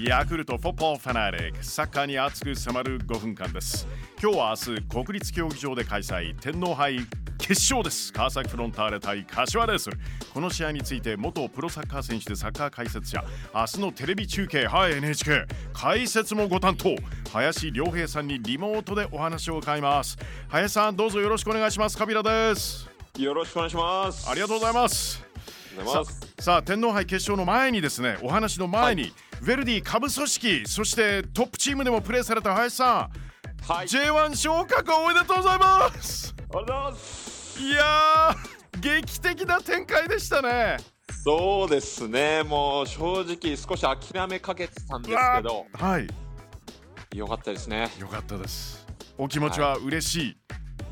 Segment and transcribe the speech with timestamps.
[0.00, 3.88] ヤクルトフォッポーファナリックサッカーに熱く迫る5分間です。
[4.20, 6.98] 今日は明日国立競技場で開催天皇杯
[7.38, 8.12] 決勝です。
[8.12, 9.88] 川崎フロンターレ対柏レース
[10.34, 13.24] この試合について元プロサッカー選手でサッカー解説者
[13.54, 16.94] 明日のテレビ中継はい NHK 解説もご担当
[17.32, 20.18] 林良平さんにリモートでお話を伺います。
[20.48, 21.96] 林さんどうぞよろしくお願いします。
[21.96, 22.86] カビラです。
[23.16, 24.28] よろしくお願いします。
[24.28, 25.24] ありがとうございます。
[25.84, 26.02] さ
[26.38, 29.12] さあ天皇杯決勝の前にですねお話の前に、はい、
[29.46, 33.08] ヴェルディ下部組織そしてトップチームでもプレーされた林さ
[33.68, 36.34] ん、はい、J1 昇格おめでとうございます。
[36.36, 37.62] ありがとうございます。
[37.62, 38.34] いや
[38.80, 40.78] 劇的な展開でしたね。
[41.22, 42.42] そうですね。
[42.42, 45.66] もう正直少し諦めかけてたんですけど。
[45.74, 46.08] はい。
[47.16, 47.88] よかったですね。
[48.00, 48.84] よかったです。
[49.16, 50.36] お気持ちは嬉しい、はい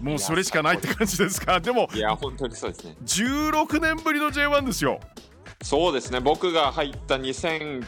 [0.00, 1.58] もうそれしかないって感じですか？
[1.60, 2.96] でもいや本当にそうですね。
[3.02, 5.00] 16年ぶりの J1 ですよ。
[5.62, 6.20] そうですね。
[6.20, 7.84] 僕が入った2009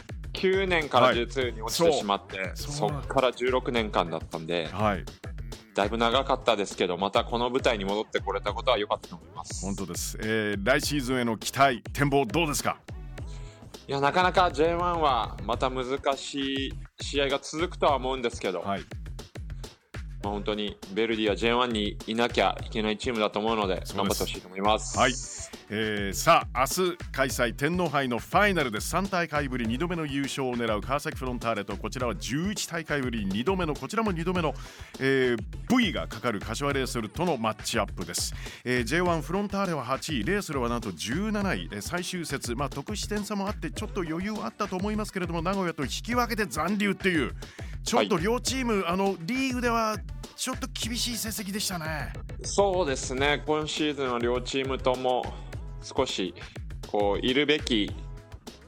[0.67, 5.05] 年から J2 に落ちてしまって、はい、そこから16年間だったんで、はい、
[5.73, 9.65] だいぶ長かったですけどまたこの舞台に戻ってこれたことは良かったと思います。
[9.65, 12.77] 本当です、えー、来シーズンへの期待展望どうですか？
[13.87, 15.85] いやなかなか J1 はまた難
[16.17, 19.06] しい試合が続くとは思うんですけど、はい、まあ、
[20.29, 24.97] 本当にベルディは J1 にいなきゃいけないチームだと思うので頑張ってほしいと思います。
[24.97, 25.13] はい。
[25.69, 34.53] えー、さあ明日開催天皇杯のファイナルで3大会ぶり2度目の優勝を狙う川崎フロンターレとこちらは11大会ぶり2度目のこちらも2度目の、
[35.01, 38.33] えー、V がかかる柏レースルとのマッチアップです、
[38.63, 47.33] えー、J1 フロンターレは8位レースルはなんと17位、えー、最終節、まあ、得失点差もあってちょっと余裕あったと思いますけれども名古屋と引き分けて残留っていう
[47.83, 49.97] ちょっと両チーム、はい、あのリーグでは
[50.37, 52.13] ちょっと厳しい成績でしたね。
[52.43, 53.41] そうですね。
[53.45, 55.25] 今シーズンは両チームとも
[55.81, 56.35] 少し
[56.87, 57.91] こういるべき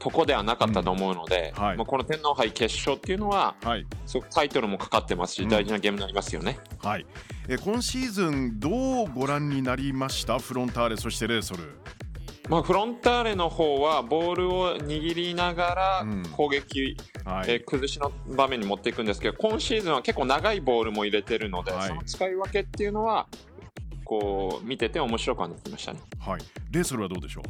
[0.00, 7.06] とこではなかったと思うので、うんはい、まあ、この天皇杯決勝っていうのは、はい、すごくタイトルもかかってますし、うん、大事なゲームになりますよね、はい、
[7.48, 10.38] え今シーズンどうご覧になりました？
[10.38, 11.78] フロンターレそしてレーソル。
[12.50, 23.28] まあ、フロンターレの方はボールを握りながら攻撃、うんはい、えー、崩しの場面に持っていくんですけど今シーズンは結構長いボールも入れてるので、はい、その使い分けっていうのは
[24.04, 26.00] こう見てて面白くなってきましたね。
[26.18, 26.40] はい、
[26.72, 27.42] レイソルはどうでしょ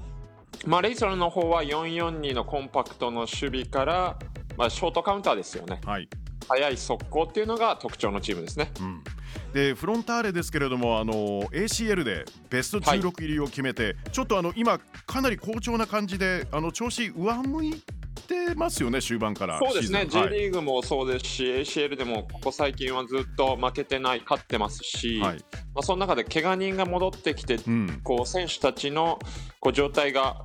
[0.66, 0.68] う？
[0.68, 4.18] まあ、レイソルの方は442のコンパクトの守備から、
[4.58, 6.10] まあ、ショートカウンターですよね、はい、
[6.46, 8.70] 速い速攻っていうのが特徴のチームですね。
[8.80, 9.02] うん
[9.52, 11.12] でフロンターレですけれどもあの
[11.50, 17.82] ACL でベスト16入りを決めて、はい、ちょっとあの今かなり好調な感じであの調子上向い
[18.30, 19.58] てますよね終盤から。
[19.58, 25.38] そうですね、J リーグもそうですし、はい、ACL でもここ最近はずっと負けてない勝ってますし、はい、
[25.74, 29.18] まあ、その中で怪我人が戻ってきて、うん、こう選手たちの
[29.58, 30.44] こう状態が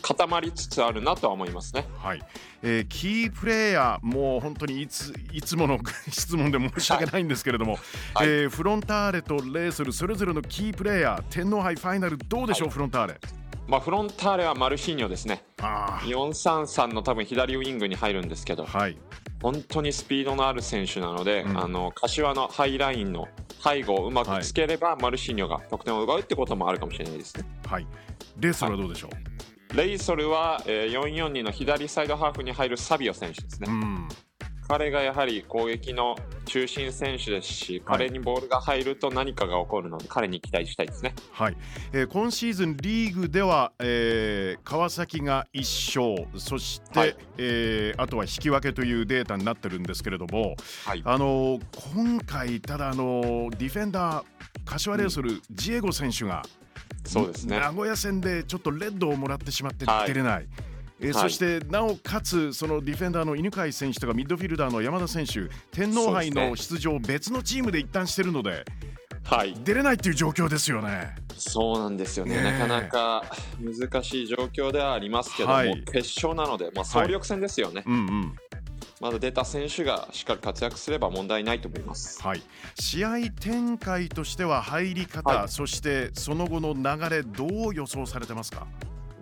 [0.00, 1.86] 固まりつつあるなとは思いますね。
[1.98, 2.22] はい、
[2.62, 5.78] えー、キープレーヤーもう本当にいついつもの
[6.10, 7.78] 質問で申し訳ないんですけれども、
[8.14, 13.20] はい、えー、フロンターレとレースルそれぞれのキープレーヤー天皇杯ファイナルどうでしょう、はい、フロンターレ？
[13.68, 15.44] まあ、フロンターレはマルシーニョですね。
[15.58, 18.96] 433の多分左ウイングに入るんですけど、はい、
[19.42, 23.28] 本当にスピードのある選手なので、うん、あの柏のハイラインの
[23.62, 27.44] 背後をうまくつければ、はい、マルシーニョが得点を奪うってこともあるかもしれないですね。
[27.66, 27.86] はい、
[28.38, 29.27] レースはどうでしょう、はい
[29.74, 33.68] レイソルは、えー、442の左サイドハーフに入るサビオ選手ですね。
[33.70, 34.08] うん。
[34.68, 36.14] 彼がやはり攻撃の
[36.44, 41.56] 中心選手ですし、彼にボールが入ると何かが起こるので、彼に期待したいですね、はい。
[41.92, 50.54] えー、今シーズン、リーグでは、えー、川崎が1勝、そして、はい、えー、あとは引き分けというデータになってるんですけれども、
[50.84, 51.58] はい、あの
[51.94, 54.24] 今回、ただあの、ディフェンダー、
[54.66, 56.42] 柏レイソル、うん、ジエゴ選手が、
[57.08, 57.58] そうですね。
[57.58, 60.32] 名古屋戦でちょっとレッドをもらってしまって出れない。
[60.32, 60.46] はい。
[61.00, 68.64] えー、はい、そしてなおかつそのディフェンダーの犬飼選手とかミッドフィルダーの山田選手天皇杯の出場、別のチームで一旦してるので、
[69.24, 71.14] はい、出れないっていう状況ですよね。
[71.36, 73.24] そうなんですよね、ねなかなか
[73.60, 77.82] 難しい状況ではありますけども、はい、決勝なので、まあ、総力戦ですよね。
[77.86, 78.36] はい、うんうん
[79.00, 82.42] まだ出た選手がしっかり活躍すれば問題ないと思います、はい、
[82.78, 88.66] 試合展開としては入り方、はい、そしてその後の流れどう予想されてますか？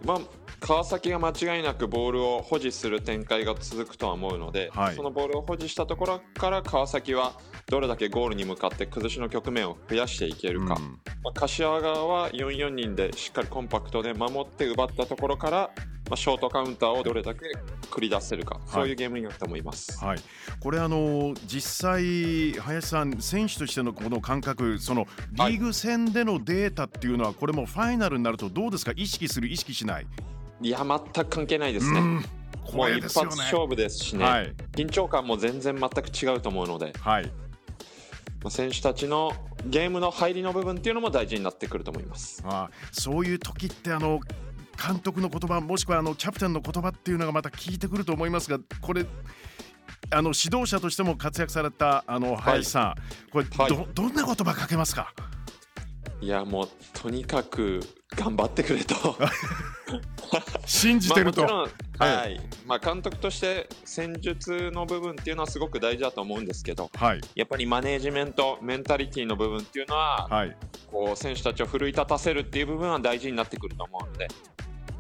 [0.05, 0.20] まあ、
[0.61, 7.32] 川崎が間違いなくボールを保持する展開が続くとは思うので、はい、そのボールを保持したところから川崎は
[7.67, 15.70] どれだけゴールに向かって崩しの局面を増やしていけるか、うん、まあ、柏側は4-4人でしっかりコンパクトで守って奪ったところから、
[16.08, 17.41] まあ、ショートカウンターをどれだけ
[17.91, 20.19] 繰り出せるか、はい、そういうゲームになると思います、はい、
[20.61, 28.93] これあの実際林さん選手としてのこの感覚そのリーグ戦でのデータっていうのは、これもファイナルになるとどうですか？
[28.94, 30.06] 意識する意識しない。
[30.61, 32.00] いや全く関係ないですね。
[32.73, 37.31] もう一発勝負ですしね、はい、緊張感も全然全く違うと思うので、はい、
[38.49, 39.32] 選手たちの
[39.67, 42.43] ゲームの入りの部分っていうのも大事になってくると思います。
[42.44, 44.20] あそういう時ってあの
[44.76, 49.06] 監督の言葉もしくはあのキャプテンの言葉っていうのがまた効いてくると思いますがこれ
[50.11, 55.12] あの指導者としても活躍されたあの林さん、はい、これど、はい、どんな言葉かけますか？
[56.20, 57.81] いやもうとにかく
[58.14, 58.94] 頑張ってくれと。
[60.64, 61.69] 信じてると、ま
[61.99, 70.56] あ、はい、まあ、監督として戦術の部分っていうのはすごく大事だと思うんですけど、はい、やっぱりマネージメントメンタリティーの部分っていうのは、はい、
[70.90, 74.28] こう選手たちを奮い立たせるっていう部分は大事になってくると思うので。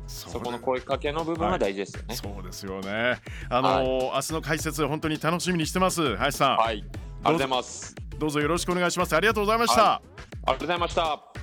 [0.06, 2.06] そこの声かけの部分は大事ですよね。
[2.08, 3.20] はい、そうですよね。
[3.50, 6.16] あのーはい、明日の解説本当に楽しみにしてます。
[6.16, 6.56] 林さん。
[6.56, 6.76] はい。
[6.76, 6.88] ありが
[7.24, 7.94] とうございます。
[8.18, 9.14] どうぞよろしくお願いします。
[9.14, 9.94] ありがとうございました。
[9.94, 10.02] あ
[10.46, 11.35] りがとうございました。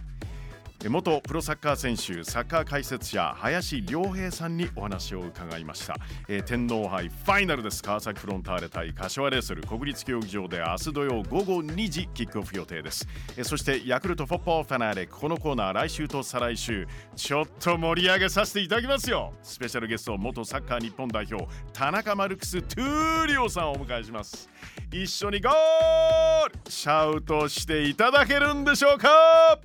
[0.89, 5.95] 元プロサッカー選手サッカー解説者林良平さんにお話を伺いました、
[6.27, 7.81] えー、天皇杯ファイナルです。
[7.81, 13.07] 川崎フロンターレ対柏レイソル国立競技場で明日土曜午後2時キックオフ予定です、
[13.38, 19.33] えー、そしてヤクルトフォッポーファナーレこのコーナー来週と再来週ちょっと盛り上げさせていただきますよ。
[19.41, 24.50] スペシャルゲスト元サッカー日本代表田中マルクス・トゥーリオさんをお迎えします。
[24.91, 26.71] 一緒にゴール！
[26.71, 29.59] シャウトしていただけるんでしょうか？